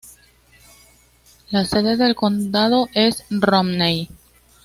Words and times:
La 1.51 1.63
sede 1.63 1.95
del 1.95 2.15
condado 2.15 2.89
es 2.95 3.23
Romney. 3.29 4.09